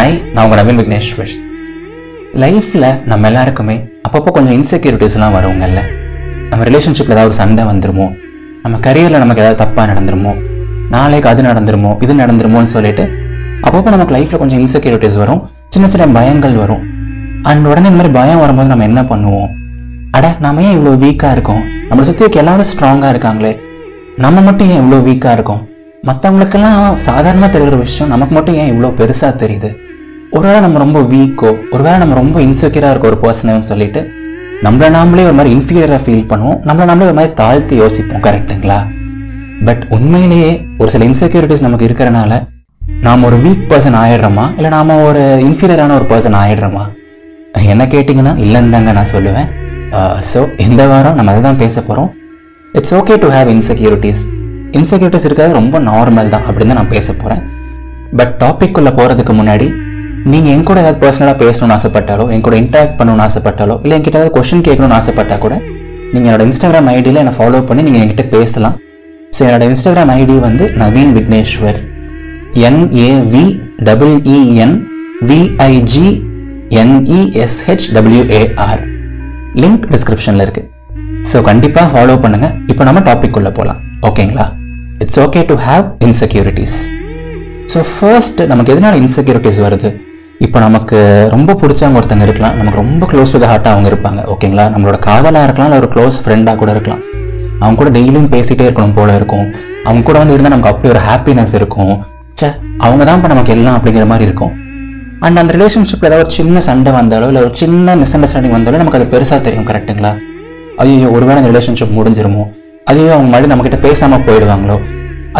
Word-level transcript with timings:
Hi 0.00 0.32
நான் 0.32 0.44
உங்கள் 0.44 0.58
நவீன் 0.58 0.78
விக்னேஸ்வர் 0.80 1.32
லைஃப்பில் 2.34 3.04
நம்ம 3.04 3.26
எல்லாருக்குமே 3.26 3.88
அப்பப்போ 4.08 4.30
கொஞ்சம் 4.30 4.54
இன்செக்யூரிட்டிஸ்லாம் 4.54 5.34
வருவங்கல்ல 5.36 5.80
நம்ம 6.48 6.64
ரிலேஷன்ஷிப்பில் 6.64 7.14
ஏதாவது 7.14 7.24
ஒரு 7.24 7.34
சண்டை 7.34 7.64
வந்துருமோ? 7.64 8.16
நம்ம 8.62 8.78
கரியரில் 8.78 9.18
நமக்கு 9.18 9.42
ஏதாவது 9.42 9.58
தப்பாக 9.64 9.86
நடந்துருமோ? 9.86 10.32
நாளைக்கு 10.90 11.28
அது 11.28 11.42
நடந்துருமோ? 11.42 12.02
இது 12.02 12.14
நடந்துருமோன்னு 12.14 12.64
சொல்லிட்டு 12.64 13.12
அப்பப்போ 13.62 13.84
நமக்கு 13.84 14.14
லைஃப்பில் 14.16 14.36
கொஞ்சம் 14.36 14.66
இன்செக்யூரிட்டிஸ் 14.66 15.16
வரும். 15.16 15.50
சின்ன 15.68 15.88
சின்ன 15.88 16.20
பயங்கள் 16.20 16.54
வரும். 16.54 16.82
அண்ட் 17.42 17.66
உடனே 17.66 17.88
இந்த 17.88 18.02
மாதிரி 18.02 18.14
பயம் 18.14 18.38
வரும்போது 18.38 18.68
நம்ம 18.68 18.84
என்ன 18.84 19.02
பண்ணுவோம்? 19.02 19.50
அட 20.10 20.36
நம்ம 20.40 20.62
ஏன் 20.62 20.78
இவ்வளோ 20.78 20.90
வீக்காக 20.90 21.32
இருக்கோம்? 21.32 21.62
நம்மளை 21.90 22.00
சுற்றி 22.00 22.24
இருக்க 22.26 22.38
எல்லாரும் 22.38 22.70
ஸ்ட்ராங்காக 22.72 23.14
இருக்காங்களே. 23.14 23.58
நம்ம 24.16 24.40
மட்டும் 24.40 24.68
ஏன் 24.68 24.80
இவ்வளோ 24.80 24.96
வீக்காக 24.96 25.32
இருக்கோம்? 25.32 25.68
மற்றவங்களுக்கெல்லாம் 26.04 26.96
சாதாரணமாக 26.96 27.52
தெரிகிற 27.52 27.76
விஷயம் 27.76 28.08
நமக்கு 28.08 28.34
மட்டும் 28.34 28.54
ஏன் 28.54 28.72
இவ்வளோ 28.72 28.86
பெருசாக 28.86 29.34
தெரியுது? 29.44 29.88
ஒருவேளை 30.36 30.58
நம்ம 30.60 30.78
ரொம்ப 30.78 30.98
வீக்கோ 31.12 31.50
ஒருவேளை 31.70 31.98
நம்ம 31.98 32.14
ரொம்ப 32.14 32.40
இன்செக்யூராக 32.40 32.92
இருக்க 32.92 33.06
ஒரு 33.08 33.18
பர்சனையும் 33.24 33.68
சொல்லிட்டு 33.70 34.00
நம்மளை 34.64 34.88
நாமளே 34.96 35.22
ஒரு 35.28 35.36
மாதிரி 35.38 35.54
இன்ஃபீரியராக 35.56 36.00
ஃபீல் 36.04 36.26
பண்ணுவோம் 36.30 36.58
நம்மளை 36.66 36.86
நாமளே 36.90 37.06
ஒரு 37.10 37.16
மாதிரி 37.18 37.32
தாழ்த்தி 37.34 37.74
யோசிப்போம் 37.76 38.24
கரெக்டுங்களா 38.26 38.78
பட் 39.64 39.82
உண்மையிலேயே 39.96 40.50
ஒரு 40.78 40.90
சில 40.90 41.04
இன்செக்யூரிட்டிஸ் 41.10 41.64
நமக்கு 41.66 41.88
இருக்கிறனால 41.88 42.32
நாம் 43.06 43.22
ஒரு 43.22 43.36
வீக் 43.36 43.66
பர்சன் 43.70 43.96
ஆயிடுறோமா? 44.02 44.44
இல்லை 44.56 44.70
நாம 44.70 44.96
ஒரு 45.04 45.22
இன்ஃபீரியரான 45.48 45.94
ஒரு 45.94 46.06
பர்சன் 46.12 46.36
ஆயிடுறோமா? 46.42 46.84
என்ன 47.72 47.84
கேட்டிங்கன்னா 47.84 48.32
இல்லைன்னு 48.44 48.74
தாங்க 48.74 48.92
நான் 48.92 49.12
சொல்லுவேன். 49.14 49.48
ஸோ 50.32 50.40
இந்த 50.66 50.82
வாரம் 50.86 51.14
நம்ம 51.14 51.32
அதை 51.32 51.42
தான் 51.42 51.60
பேச 51.62 51.76
போகிறோம் 51.80 52.10
it's 52.74 52.94
okay 52.94 53.14
to 53.22 53.28
have 53.28 53.48
insecurities 53.54 54.22
insecurities 54.78 55.26
இருக்கிறது 55.28 55.58
ரொம்ப 55.60 55.76
நார்மல் 55.80 56.28
தான் 56.28 56.44
அப்படின்னு 56.48 56.72
தான் 56.72 56.80
நான் 56.82 56.94
பேச 56.96 57.12
போகிறேன் 57.12 57.42
பட் 58.16 58.34
டாபிக் 58.42 58.78
உள்ள 58.80 58.90
போகிறதுக்கு 58.90 59.34
முன்னாடி 59.40 59.66
நீங்கள் 60.32 60.52
என் 60.54 60.64
கூட 60.68 60.78
ஏதாவது 60.82 61.00
பர்சனலாக 61.02 61.36
பேசணும்னு 61.42 61.74
ஆசைப்பட்டாலோ 61.76 62.24
என் 62.34 62.44
கூட 62.46 62.56
இன்டராக்ட் 62.62 62.96
பண்ணணும்னு 62.98 63.24
ஆசைப்பட்டாலோ 63.26 63.76
இல்லை 63.84 63.94
என்கிட்ட 63.96 64.18
ஏதாவது 64.18 64.34
கொஷின் 64.36 64.64
கேட்கணும்னு 64.66 64.96
ஆசைப்பட்டா 64.98 65.38
கூட 65.44 65.54
நீங்கள் 66.12 66.28
என்னோட 66.30 66.44
இன்ஸ்டாகிராம் 66.48 66.88
ஐடியில் 66.96 67.20
என்னை 67.22 67.34
ஃபாலோ 67.36 67.58
பண்ணி 67.68 67.82
நீங்கள் 67.86 68.02
என்கிட்ட 68.04 68.24
பேசலாம். 68.36 68.76
ஸோ 69.36 69.40
என்னோட 69.48 69.64
இன்ஸ்டாகிராம் 69.70 70.12
ஐடி 70.16 70.36
வந்து 70.46 70.64
Naveen 70.82 71.12
Vigneshwar 71.16 71.78
N A V 72.68 73.44
double 73.88 74.16
E N 74.36 74.76
V I G 75.30 76.08
N E S H 76.82 77.88
W A R 77.96 78.82
link 79.62 79.86
டிஸ்கிரிப்ஷனில் 79.94 80.44
இருக்குது 80.46 80.68
ஸோ 81.32 81.42
கண்டிப்பாக 81.48 81.88
ஃபாலோ 81.92 82.16
பண்ணுங்கள் 82.24 82.54
இப்போ 82.72 82.84
நம்ம 82.84 83.00
டாபிக் 83.08 83.38
உள்ளே 83.40 83.50
போகலாம் 83.58 83.80
ஓகேங்களா 84.10 84.46
it's 85.04 85.20
okay 85.26 85.42
to 85.52 85.54
have 85.68 85.86
insecurities 86.08 86.78
so 87.74 87.80
first 87.94 88.40
நமக்கு 88.52 88.72
எதனால 88.74 88.96
இன்செக்யூரிட்டிஸ் 89.04 89.60
வருது? 89.66 89.90
இப்போ 90.44 90.58
நமக்கு 90.64 90.98
ரொம்ப 91.32 91.54
பிடிச்சவங்க 91.60 91.98
ஒருத்தங்க 92.00 92.24
இருக்கலாம். 92.26 92.54
நமக்கு 92.58 92.78
ரொம்ப 92.82 93.04
க்ளோஸ் 93.10 93.32
டு 93.34 93.38
த 93.42 93.46
ஹார்ட்டாக 93.50 93.74
அவங்க 93.74 93.88
இருப்பாங்க. 93.90 94.20
ஓகேங்களா 94.32 94.64
நம்மளோட 94.74 94.98
காதலாக 95.06 95.46
இருக்கலாம் 95.46 95.68
இல்லை 95.68 95.78
ஒரு 95.82 95.88
க்ளோஸ் 95.94 96.16
ஃப்ரெண்டாக 96.22 96.56
கூட 96.60 96.70
இருக்கலாம். 96.74 97.02
அவங்க 97.62 97.76
கூட 97.80 97.90
டெய்லியும் 97.96 98.28
பேசிகிட்டே 98.34 98.64
இருக்கணும் 98.68 98.94
போல 98.98 99.14
இருக்கும். 99.18 99.44
அவங்க 99.86 100.02
கூட 100.08 100.16
வந்து 100.22 100.34
இருந்தால் 100.34 100.54
நமக்கு 100.54 100.70
அப்படி 100.72 100.88
ஒரு 100.94 101.02
ஹாப்பினஸ் 101.08 101.52
இருக்கும். 101.58 101.92
ச்சே 102.38 102.48
அவங்க 102.86 103.02
தான் 103.08 103.18
இப்போ 103.18 103.30
நமக்கு 103.32 103.52
எல்லாம் 103.56 103.76
அப்படிங்கிற 103.78 104.06
மாதிரி 104.12 104.24
இருக்கும். 104.28 104.52
அண்ட் 105.26 105.40
அந்த 105.40 105.52
ரிலேஷன்ஷிப்பில் 105.56 106.08
ஏதாவது 106.10 106.24
ஒரு 106.26 106.34
சின்ன 106.38 106.60
சண்டை 106.68 106.92
வந்தாலோ 106.98 107.26
இல்லை 107.32 107.42
ஒரு 107.46 107.52
சின்ன 107.60 107.96
மிஸ் 108.02 108.14
அண்டர்ஸ்டாண்டிங் 108.18 108.54
வந்தாலும் 108.56 108.82
நமக்கு 108.82 109.00
அது 109.00 109.08
பெருசாக 109.14 109.40
தெரியும் 109.48 109.68
கரெக்ட்டுங்களா 109.70 110.12
ஐயோ 110.84 111.10
ஒருவேளை 111.16 111.38
அந்த 111.40 111.50
ரிலேஷன்ஷிப் 111.52 111.96
முடிஞ்சிருமோ? 111.98 112.44
ஐயோ 112.92 113.10
அவங்க 113.16 113.28
மறுபடியும் 113.32 113.52
நம்மக்கிட்ட 113.52 113.80
பேசாமல் 113.86 114.24
போயிடுவாங்களோ? 114.28 114.78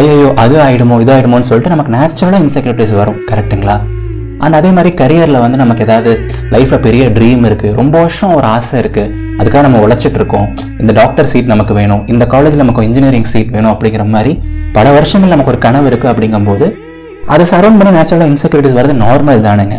ஐயோ 0.00 0.28
அது 0.44 0.56
ஆயிடுமோ 0.66 0.98
இது 1.04 1.12
ஆகிடுமோன்னு 1.14 1.48
சொல்லிட்டு 1.50 1.72
நமக்கு 1.74 1.94
நேச்சுரலாக 1.96 2.44
இன்செக்யூரிட்டிஸ் 2.46 2.94
வரும் 3.00 3.18
கரெக்ட்டுங்களா 3.30 3.78
அண்ட் 4.44 4.56
அதே 4.58 4.70
மாதிரி 4.76 4.90
கரியரில் 5.00 5.40
வந்து 5.44 5.58
நமக்கு 5.62 5.84
ஏதாவது 5.86 6.10
லைஃப்பில் 6.54 6.82
பெரிய 6.86 7.04
ட்ரீம் 7.16 7.42
இருக்குது 7.48 7.74
ரொம்ப 7.80 7.94
வருஷம் 8.04 8.34
ஒரு 8.38 8.46
ஆசை 8.54 8.80
இருக்குது 8.82 9.10
அதுக்காக 9.40 9.62
நம்ம 9.66 9.80
உழைச்சிட்டு 9.86 10.18
இருக்கோம். 10.20 10.46
இந்த 10.82 10.92
டாக்டர் 11.00 11.28
சீட் 11.32 11.50
நமக்கு 11.52 11.74
வேணும். 11.74 12.02
இந்த 12.12 12.26
காலேஜில் 12.26 12.62
நமக்கு 12.62 12.82
இன்ஜினியரிங் 12.88 13.28
சீட் 13.32 13.50
வேணும் 13.56 13.72
அப்படிங்கிற 13.74 14.04
மாதிரி 14.14 14.32
பல 14.72 14.90
வருஷங்கள் 14.96 15.32
நமக்கு 15.34 15.52
ஒரு 15.52 15.60
கனவு 15.66 15.88
இருக்குது 15.90 16.12
அப்படிங்கும்போது 16.12 16.68
அதை 17.26 17.46
சரௌண்ட் 17.52 17.78
பண்ணி 17.80 17.92
நேச்சுரலாக 17.98 18.30
இன்செக்யூரிட்டிஸ் 18.32 18.78
வரது 18.78 18.94
நார்மல் 19.04 19.44
தானுங்க. 19.48 19.76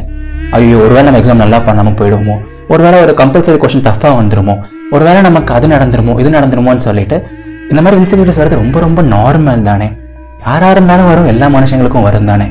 ஐயோ 0.52 0.78
ஒருவேளை 0.78 1.04
நம்ம 1.04 1.20
எக்ஸாம் 1.22 1.44
நல்லா 1.44 1.60
பண்ணாமல் 1.60 1.98
போயிடுவோமோ? 2.00 2.36
ஒருவேளை 2.68 2.98
ஒரு 3.06 3.14
கம்பல்சரி 3.22 3.58
கொஷின் 3.64 3.86
டஃப்பாக 3.90 4.14
வந்துருமோ? 4.22 4.56
ஒருவேளை 4.92 5.22
நமக்கு 5.22 5.54
அது 5.54 5.68
நடந்துருமோ? 5.68 6.20
இது 6.20 6.30
நடந்துருமோன்னு 6.38 6.88
சொல்லிட்டு 6.88 7.18
இந்த 7.70 7.82
மாதிரி 7.82 8.00
இன்செக்யூரிட்டிஸ் 8.02 8.42
வரது 8.42 8.62
ரொம்ப 8.64 8.80
ரொம்ப 8.80 9.02
நார்மல் 9.16 9.62
தானே. 9.62 9.92
யாராக 10.46 10.72
இருந்தாலும் 10.72 11.10
வரும். 11.12 11.26
எல்லா 11.26 11.48
மனுஷங்களுக்கும் 11.48 12.08
வரும் 12.10 12.26
தானே. 12.26 12.48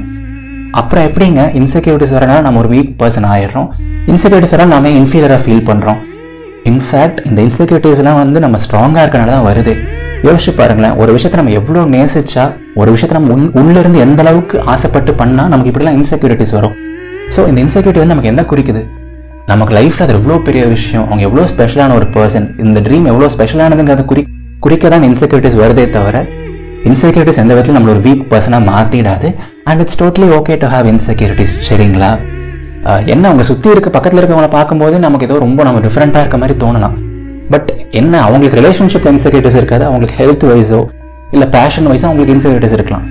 அப்புறம் 0.78 1.04
எப்படிங்க 1.08 1.40
இன்செக்யூரிட்டிஸ் 1.60 2.14
வரனால 2.16 2.40
நம்ம 2.46 2.58
ஒரு 2.62 2.68
வீக் 2.74 2.92
பர்சன் 3.00 3.26
ஆயிடுறோம். 3.34 3.68
இன்செக்யூரிட்டிஸ் 4.12 4.54
வரனால 4.54 4.72
நாம 4.74 4.90
இன்ஃபீரியராக 5.00 5.40
ஃபீல் 5.44 5.64
பண்ணுறோம் 5.70 5.98
இன்ஃபேக்ட் 6.70 7.20
இந்த 7.28 7.38
இன்செக்யூரிட்டிஸ்லாம் 7.46 8.20
வந்து 8.22 8.38
நம்ம 8.44 8.58
ஸ்ட்ராங்காக 8.64 9.02
இருக்கனால 9.04 9.32
தான் 9.36 9.46
வருது. 9.50 9.74
யோசிச்சு 10.26 10.52
பாருங்களேன் 10.60 10.96
ஒரு 11.02 11.10
விஷயத்தை 11.16 11.38
நம்ம 11.40 11.52
எவ்வளோ 11.60 11.82
நேசிச்சா 11.94 12.44
ஒரு 12.80 12.90
விஷயத்தை 12.94 13.14
நம்ம 13.18 13.32
உள் 13.36 13.46
உள்ளிருந்து 13.60 14.00
எந்த 14.06 14.20
அளவுக்கு 14.24 14.56
ஆசைப்பட்டு 14.72 15.12
பண்ணால் 15.20 15.50
நமக்கு 15.52 15.70
இப்படிலாம் 15.72 15.96
இன்செக்யூரிட்டிஸ் 16.00 16.54
வரும். 16.58 16.74
ஸோ 17.34 17.40
இந்த 17.50 17.58
இன்செக்யூரிட்டி 17.64 18.02
வந்து 18.02 18.14
நமக்கு 18.14 18.32
என்ன 18.32 18.42
குறிக்குது? 18.50 18.82
நமக்கு 19.52 19.72
லைஃப்பில் 19.78 20.04
அது 20.06 20.14
எவ்வளோ 20.18 20.36
பெரிய 20.48 20.64
விஷயம் 20.74 21.06
அவங்க 21.06 21.22
எவ்வளோ 21.28 21.44
ஸ்பெஷலான 21.52 21.94
ஒரு 22.00 22.06
பர்சன் 22.16 22.46
இந்த 22.64 22.80
ட்ரீம் 22.86 23.06
எவ்வளோ 23.12 23.28
ஸ்பெஷலானதுங்கிறத 23.34 24.04
குறி 24.12 24.22
குறிக்க 24.64 24.88
தான் 24.94 25.06
இன்செக்யூரிட்டிஸ் 25.08 25.58
வருதே 25.62 25.86
தவிர 25.96 26.16
இன்செக்யூரிட்டிஸ் 26.90 27.40
எந்த 27.42 27.52
விதத்தில் 27.54 27.76
நம்மள 27.76 27.92
ஒரு 27.94 28.02
வீக் 28.06 28.22
பர்சனாக 28.32 28.62
மாற்றிடாது 28.68 29.28
and 29.70 29.82
it's 29.84 29.98
totally 30.02 30.28
okay 30.38 30.54
to 30.62 30.68
have 30.74 30.86
insecurities 30.92 31.54
சரிங்களா? 31.68 32.10
என்ன 33.12 33.24
அவங்க 33.30 33.44
சுற்றி 33.50 33.68
இருக்க 33.74 33.88
பக்கத்தில் 33.96 34.20
இருக்கவங்களை 34.20 34.50
பார்க்கும்போது 34.56 34.96
நமக்கு 35.04 35.26
ஏதோ 35.28 35.36
ரொம்ப 35.44 35.60
நம்ம 35.68 35.80
டிஃப்ரெண்ட்டாக 35.86 36.22
இருக்க 36.24 36.38
மாதிரி 36.42 36.54
தோணலாம். 36.62 36.94
பட் 37.52 37.70
என்ன 38.00 38.14
அவங்களுக்கு 38.26 38.58
ரிலேஷன்ஷிப் 38.60 39.08
இன்செக்யூரிட்டிஸ் 39.12 39.58
இருக்காது 39.60 39.84
அவங்களுக்கு 39.88 40.16
ஹெல்த் 40.20 40.46
வைஸோ 40.50 40.80
இல்லை 41.34 41.46
பேஷன் 41.56 41.88
வைஸோ 41.90 42.06
அவங்களுக்கு 42.08 42.34
இன்செக்யூரிட்டிஸ் 42.36 42.76
இருக்கலாம். 42.78 43.04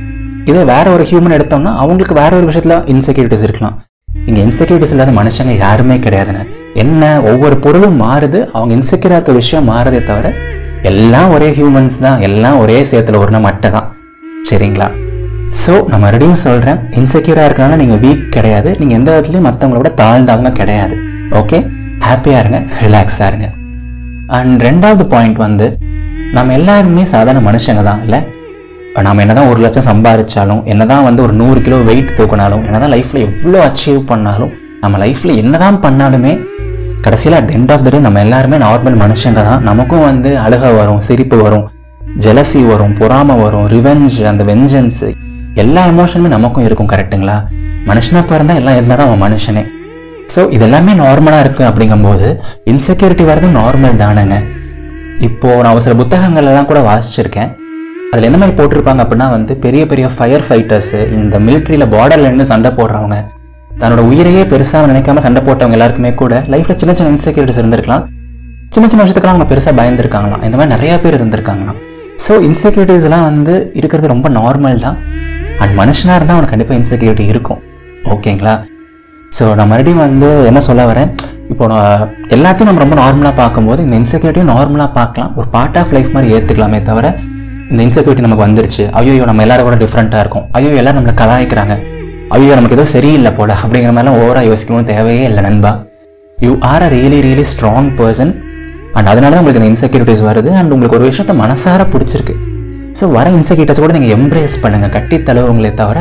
இதே 0.50 0.64
வேற 0.72 0.86
ஒரு 0.96 1.04
ஹியூமன் 1.10 1.36
எடுத்தோம்னா 1.38 1.72
அவங்களுக்கு 1.84 2.16
வேற 2.22 2.32
ஒரு 2.40 2.48
விஷயத்தில் 2.50 2.78
இன்செக்யூரிட்டிஸ் 2.94 3.46
இருக்கலாம். 3.48 3.76
இங்கே 4.30 4.42
இன்செக்யூரிட்டிஸ் 4.48 4.94
இல்லாத 4.96 5.12
மனுஷங்க 5.20 5.54
யாருமே 5.66 5.98
கிடையாதுன்னு 6.06 6.44
என்ன 6.84 7.04
ஒவ்வொரு 7.32 7.56
பொருளும் 7.66 8.00
மாறுது 8.06 8.40
அவங்க 8.56 8.72
இன்செக்யூராக 8.80 9.18
இருக்க 9.20 9.36
விஷயம் 9.42 9.70
மாறுதே 9.72 10.02
தவிர 10.10 10.28
எல்லாம் 10.92 11.32
ஒரே 11.36 11.50
ஹியூமன்ஸ் 11.60 11.98
தான் 12.06 12.20
எல்லாம் 12.30 12.58
ஒரே 12.64 12.80
சேர்த்துல 12.92 13.22
ஒரு 13.24 13.42
மட்டை 13.48 13.72
தான் 13.78 13.88
சரிங்களா? 14.50 14.88
ஸோ 15.58 15.74
நான் 15.90 16.02
மறுபடியும் 16.04 16.42
சொல்கிறேன் 16.46 16.80
இன்செக்யூராக 17.00 17.48
இருக்கனால 17.48 17.78
நீங்கள் 17.82 18.02
வீக் 18.04 18.26
கிடையாது. 18.36 18.70
நீங்கள் 18.80 18.98
எந்த 18.98 19.10
விதத்துலையும் 19.12 19.48
மற்றவங்களோட 19.48 19.90
தாழ்ந்தவங்க 20.02 20.52
கிடையாது. 20.60 20.96
ஓகே 21.40 21.58
ஹாப்பியாக 22.08 22.42
இருங்க. 22.44 22.60
ரிலாக்ஸாக 22.84 23.30
இருங்க. 23.32 23.48
அண்ட் 24.38 24.60
ரெண்டாவது 24.68 25.04
பாயிண்ட் 25.14 25.40
வந்து 25.46 25.68
நம்ம 26.36 26.54
எல்லாருமே 26.60 27.04
சாதாரண 27.14 27.42
மனுஷங்க 27.48 27.84
தான் 27.90 28.02
இல்லை? 28.06 28.20
நம்ம 29.08 29.22
என்னதான் 29.24 29.50
ஒரு 29.52 29.60
லட்சம் 29.64 29.88
சம்பாதிச்சாலும் 29.90 30.62
என்னதான் 30.72 31.06
வந்து 31.08 31.22
ஒரு 31.26 31.34
நூறு 31.42 31.60
கிலோ 31.66 31.78
வெயிட் 31.90 32.16
தூக்கினாலும் 32.18 32.64
என்னதான் 32.68 32.94
லைஃப்பில் 32.96 33.26
எவ்வளோ 33.28 33.60
அச்சீவ் 33.68 34.02
பண்ணாலும் 34.12 34.52
நம்ம 34.84 34.98
லைஃப்பில் 35.04 35.40
என்ன 35.44 35.58
தான் 35.64 35.80
பண்ணாலுமே 35.86 36.34
கடைசியில் 37.06 37.38
at 37.40 37.54
end 37.58 37.72
of 37.76 37.86
the 37.86 37.94
day 37.96 38.00
நம்ம 38.08 38.20
எல்லாருமே 38.26 38.58
நார்மல் 38.66 38.98
மனுஷங்க 39.04 39.42
தான். 39.50 39.64
நமக்கும் 39.70 40.06
வந்து 40.10 40.32
அழுக 40.46 40.72
வரும் 40.80 41.02
சிரிப்பு 41.08 41.38
வரும் 41.46 41.66
ஜெலசி 42.26 42.62
வரும் 42.72 42.94
பொறாமை 43.00 43.38
வரும் 43.44 43.68
ரிவெஞ்ச் 43.74 44.20
அந்த 44.32 44.44
வெஞ்சன்ஸு 44.52 45.10
எல்லா 45.64 45.82
எமோஷனுமே 45.92 46.30
நமக்கும் 46.36 46.66
இருக்கும் 46.68 46.90
கரெக்ட்டுங்களா 46.94 47.38
மனுஷனா 47.90 48.22
பிறந்தா 48.32 48.56
எல்லாம் 48.62 48.78
இருந்தால் 48.78 49.00
தான் 49.00 49.10
அவன் 49.10 49.24
மனுஷனே. 49.26 49.64
ஸோ 50.34 50.42
இதெல்லாமே 50.56 50.94
நார்மலாக 51.04 51.44
இருக்குது 51.46 51.68
அப்படிங்கும்போது 51.70 52.28
இன்செக்யூரிட்டி 52.72 53.24
வரதும் 53.30 53.58
நார்மல் 53.60 53.98
தானேங்க. 54.04 54.38
இப்போது 55.28 55.62
நான் 55.64 55.74
ஒரு 55.78 55.84
சில 55.86 55.96
புத்தகங்கள் 56.02 56.50
எல்லாம் 56.52 56.70
கூட 56.72 56.82
வாசிச்சிருக்கேன். 56.90 57.50
அதில் 58.12 58.28
எந்த 58.30 58.40
மாதிரி 58.42 58.56
போட்டிருப்பாங்க 58.60 59.02
அப்படின்னா 59.04 59.28
வந்து 59.38 59.54
பெரிய 59.66 59.82
பெரிய 59.92 60.06
ஃபயர் 60.16 60.46
ஃபைட்டர்ஸு 60.48 61.00
இந்த 61.18 61.40
மிலிட்ரியில் 61.48 61.86
பார்டரில் 61.96 62.30
நின்று 62.30 62.48
சண்டை 62.52 62.72
போடுறவங்க 62.80 63.18
தன்னோட 63.82 64.02
உயிரையே 64.12 64.44
பெருசாக 64.52 64.88
நினைக்காம 64.92 65.22
சண்டை 65.26 65.42
போட்டவங்க 65.48 65.78
எல்லாருக்குமே 65.78 66.12
கூட 66.22 66.36
லைஃப்பில் 66.54 66.80
சின்ன 66.82 66.94
சின்ன 67.00 67.12
இன்செக்யூரிட்டிஸ் 67.16 67.60
இருந்திருக்கலாம். 67.62 68.04
சின்ன 68.76 68.88
சின்ன 68.92 69.02
விஷயத்துக்குலாம் 69.04 69.36
அவங்க 69.36 69.48
பெருசாக 69.52 69.74
பயந்துருக்காங்களாம். 69.80 70.44
இந்த 70.48 70.56
மாதிரி 70.60 70.74
நிறையா 70.76 70.96
பேர் 71.04 71.18
இருந்திருக்காங்களாம். 71.20 71.80
ஸோ 72.26 72.34
இன்செக்யூரிட்டிஸ்லாம் 72.48 73.26
வந்து 73.30 73.54
இருக்கிறது 73.80 74.14
ரொம்ப 74.14 74.28
நார்மல் 74.40 74.84
தான். 74.86 74.98
அண்ட் 75.62 75.74
மனுஷனாக 75.82 76.18
இருந்தால் 76.18 76.38
அவனுக்கு 76.38 76.54
கண்டிப்பாக 76.56 76.80
இன்செக்யூரிட்டி 76.82 77.26
இருக்கும். 77.34 77.60
ஓகேங்களா? 78.14 78.54
ஸோ 79.38 79.44
நான் 79.58 79.70
மறுபடியும் 79.72 80.04
வந்து 80.06 80.30
என்ன 80.50 80.60
சொல்ல 80.68 80.84
வரேன்? 80.92 81.10
இப்போ 81.52 81.66
நான் 81.74 82.02
எல்லாத்தையும் 82.36 82.70
நம்ம 82.70 82.82
ரொம்ப 82.84 82.96
நார்மலாக 83.02 83.36
பார்க்கும்போது 83.42 83.84
இந்த 83.86 83.96
இன்செக்யூரிட்டியும் 84.02 84.52
நார்மலாக 84.54 84.92
பார்க்கலாம். 84.98 85.32
ஒரு 85.40 85.48
பார்ட் 85.56 85.78
ஆஃப் 85.82 85.94
லைஃப் 85.96 86.14
மாதிரி 86.16 86.34
ஏற்றுக்கலாமே 86.36 86.80
தவிர 86.90 87.08
இந்த 87.72 87.80
இன்செக்யூரிட்டி 87.88 88.26
நமக்கு 88.26 88.46
வந்துருச்சு. 88.48 88.84
ஐயோ 89.00 89.26
நம்ம 89.30 89.44
எல்லாரும் 89.46 89.68
கூட 89.70 89.78
டிஃப்ரெண்ட்டாக 89.86 90.24
இருக்கும். 90.24 90.46
ஐயோ 90.58 90.72
எல்லாரும் 90.82 91.00
நம்மளை 91.00 91.16
கலாய்க்கிறாங்க. 91.22 91.76
ஐயோ 92.36 92.56
நமக்கு 92.60 92.78
ஏதோ 92.78 92.86
சரியில்லை 92.96 93.32
போல. 93.40 93.52
அப்படிங்கிற 93.64 93.92
மாதிரிலாம் 93.96 94.20
ஓவராக 94.24 94.46
யோசிக்கணும்னு 94.52 94.90
தேவையே 94.94 95.24
இல்லை 95.30 95.44
நண்பா. 95.48 95.72
You 96.38 96.52
are 96.72 96.86
a 96.88 96.90
really 96.98 97.20
really 97.28 97.46
strong 97.54 97.90
person 98.00 98.32
and 98.98 99.10
அதனால 99.12 99.32
தான் 99.32 99.42
உங்களுக்கு 99.42 99.62
இந்த 99.62 99.72
இன்செக்யூரிட்டிஸ் 99.74 100.24
வருது. 100.30 100.52
அண்ட் 100.60 100.74
உங்களுக்கு 100.76 100.98
ஒரு 101.00 101.08
விஷயத்த 101.10 101.36
மனசார 101.44 101.86
பிடிச்சிருக்கு. 101.94 102.36
ஸோ 102.98 103.06
வர 103.18 103.28
இன்செக்யூரிட்டிஸ் 103.38 103.82
கூட 103.84 103.94
நீங்கள் 103.98 104.14
எம்ப்ரேஸ் 104.18 104.56
பண்ணுங்கள் 104.64 104.94
கட்டி 104.96 105.18
தழுவுங்களே 105.28 105.72
தவிர 105.82 106.00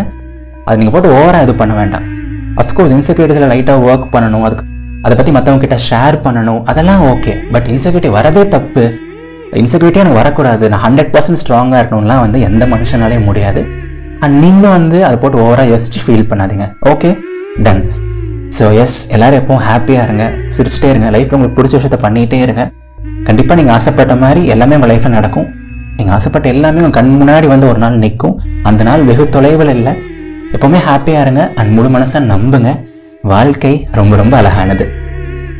அது 0.68 0.78
நீங்கள் 0.80 0.94
போட்டு 0.94 1.10
ஓவராக 1.18 1.46
இது 1.46 1.54
பண்ண 1.60 1.74
வேண்டாம். 1.80 2.06
அஃப்கோர்ஸ் 2.62 2.94
இன்செக்யூரிட்டிஸில் 2.96 3.50
லைட்டாக 3.52 3.84
ஒர்க் 3.88 4.06
பண்ணணும். 4.14 4.44
அதுக்கு 4.46 4.64
அதை 5.06 5.14
பற்றி 5.18 5.32
மற்றவங்க 5.36 5.62
கிட்ட 5.64 5.76
ஷேர் 5.88 6.16
பண்ணணும். 6.24 6.60
அதெல்லாம் 6.70 7.02
ஓகே 7.12 7.32
பட் 7.54 7.68
இன்செக்யூரிட்டி 7.72 8.10
வரதே 8.16 8.42
தப்பு. 8.54 8.84
இன்செக்யூரிட்டியாக 9.60 10.04
எனக்கு 10.04 10.20
வரக்கூடாது. 10.22 10.64
நான் 10.72 10.82
ஹண்ட்ரட் 10.86 11.12
பர்சன்ட் 11.14 11.40
ஸ்ட்ராங்காக 11.42 11.80
இருக்கணும்லாம் 11.82 12.22
வந்து 12.24 12.38
எந்த 12.48 12.64
மனுஷனாலேயும் 12.72 13.28
முடியாது. 13.30 13.60
அண்ட் 14.24 14.36
நீங்களும் 14.44 14.76
வந்து 14.78 14.98
அதை 15.08 15.16
போட்டு 15.22 15.38
ஓவராக 15.44 15.68
யோசிச்சு 15.72 16.00
ஃபீல் 16.06 16.28
பண்ணாதீங்க. 16.32 16.66
ஓகே 16.92 17.12
டன் 17.66 17.82
ஸோ 18.56 18.66
எஸ் 18.82 18.98
எல்லோரும் 19.14 19.40
எப்பவும் 19.40 19.64
ஹாப்பியாக 19.68 20.06
இருங்க. 20.08 20.24
சிரிச்சிட்டே 20.56 20.90
இருங்க. 20.92 21.08
லைஃப்பில் 21.16 21.36
உங்களுக்கு 21.38 21.58
பிடிச்ச 21.58 21.74
விஷயத்த 21.78 21.98
பண்ணிகிட்டே 22.06 22.40
இருங்க. 22.46 22.62
கண்டிப்பாக 23.28 23.56
நீங்கள் 23.60 23.76
ஆசைப்பட்ட 23.78 24.14
மாதிரி 24.24 24.42
எல்லாமே 24.54 24.76
உங்கள் 24.78 24.92
லைஃப்பில் 24.92 25.16
நடக்கும். 25.18 25.48
நீங்கள் 25.98 26.14
ஆசைப்பட்ட 26.16 26.48
எல்லாமே 26.54 26.80
உங்கள் 26.82 26.96
கண் 26.98 27.12
முன்னாடி 27.20 27.46
வந்து 27.54 27.66
ஒரு 27.70 27.80
நாள் 27.84 27.96
நிற்கும். 28.04 28.36
அந்த 28.68 28.82
நாள் 28.88 29.02
வெகு 29.08 29.24
தொலைவில் 29.36 29.72
இல்லை. 29.76 29.92
எப்போவுமே 30.54 30.78
ஹாப்பியாக 30.88 31.24
இருங்க 31.24 31.42
அண்ட் 31.60 31.72
முழு 31.76 31.88
மனசை 31.94 32.20
நம்புங்க. 32.32 32.70
வாழ்க்கை 33.32 33.72
ரொம்ப 33.98 34.16
ரொம்ப 34.20 34.34
அழகானது. 34.40 34.84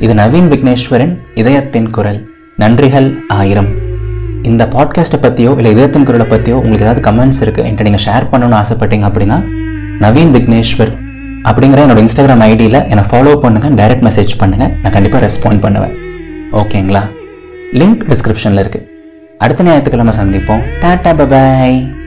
இது 0.04 0.12
நவீன் 0.22 0.48
விக்னேஸ்வரன் 0.52 1.14
இதயத்தின் 1.40 1.88
குரல். 1.96 2.20
நன்றிகள் 2.62 3.08
ஆயிரம். 3.38 3.70
இந்த 4.48 4.64
பாட்காஸ்ட்டை 4.74 5.18
பற்றியோ 5.24 5.52
இல்லை 5.60 5.70
இதயத்தின் 5.74 6.06
குரலை 6.08 6.26
பற்றியோ 6.32 6.56
உங்களுக்கு 6.60 6.86
ஏதாவது 6.86 7.02
கமெண்ட்ஸ் 7.08 7.40
இருக்குது 7.44 7.64
என்கிட்ட 7.68 7.86
நீங்கள் 7.88 8.04
ஷேர் 8.06 8.28
பண்ணணும்னு 8.32 8.58
ஆசைப்பட்டீங்க 8.60 9.06
அப்படின்னா 9.10 9.38
நவீன் 10.04 10.32
விக்னேஸ்வர் 10.36 10.92
அப்படிங்கிற 11.48 11.82
என்னோட 11.86 12.02
இன்ஸ்டாகிராம் 12.04 12.44
ஐடியில் 12.50 12.80
என்னை 12.92 13.04
ஃபாலோ 13.10 13.32
பண்ணுங்கள் 13.44 13.74
டைரக்ட் 13.80 14.06
மெசேஜ் 14.08 14.34
பண்ணுங்கள் 14.42 14.72
நான் 14.82 14.94
கண்டிப்பாக 14.96 15.22
ரெஸ்பாண்ட் 15.26 15.62
பண்ணுவேன். 15.64 15.96
ஓகேங்களா 16.62 17.02
லிங்க் 17.80 18.04
டிஸ்கிரிப்ஷனில் 18.12 18.62
இருக்குது 18.64 18.86
அடுத்த 19.38 19.62
ஞாயிற்றுக்கிழமை 19.62 20.14
சந்திப்போம். 20.18 20.64
Tata 20.80 21.10
bye bye. 21.14 21.97